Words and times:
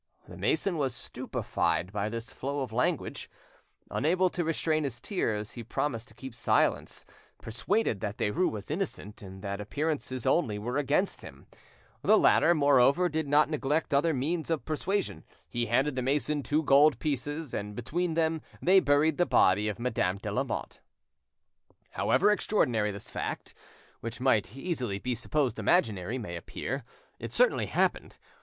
The 0.27 0.35
mason 0.35 0.79
was 0.79 0.95
stupefied 0.95 1.91
by 1.91 2.09
this 2.09 2.31
flow 2.31 2.61
of 2.61 2.73
language. 2.73 3.29
Unable 3.91 4.31
to 4.31 4.43
restrain 4.43 4.83
his 4.83 4.99
tears, 4.99 5.51
he 5.51 5.63
promised 5.63 6.07
to 6.07 6.15
keep 6.15 6.33
silence, 6.33 7.05
persuaded 7.39 7.99
that 7.99 8.17
Derues 8.17 8.49
was 8.49 8.71
innocent, 8.71 9.21
and 9.21 9.43
that 9.43 9.61
appearances 9.61 10.25
only 10.25 10.57
were 10.57 10.77
against 10.77 11.21
him. 11.21 11.45
The 12.01 12.17
latter, 12.17 12.55
moreover, 12.55 13.09
did 13.09 13.27
not 13.27 13.51
neglect 13.51 13.93
other 13.93 14.11
means 14.11 14.49
of 14.49 14.65
persuasion; 14.65 15.23
he 15.47 15.67
handed 15.67 15.95
the 15.95 16.01
mason 16.01 16.41
two 16.41 16.63
gold 16.63 16.97
pieces, 16.97 17.53
and 17.53 17.75
between 17.75 18.15
them 18.15 18.41
they 18.59 18.79
buried 18.79 19.17
the 19.19 19.27
body 19.27 19.67
of 19.67 19.77
Madame 19.77 20.17
de 20.17 20.31
Lamotte. 20.31 20.79
However 21.91 22.31
extraordinary 22.31 22.89
this 22.91 23.11
fact, 23.11 23.53
which 23.99 24.19
might 24.19 24.57
easily 24.57 24.97
be 24.97 25.13
supposed 25.13 25.59
imaginary, 25.59 26.17
may 26.17 26.35
appear, 26.35 26.85
it 27.19 27.31
certainly 27.31 27.67
happened. 27.67 28.17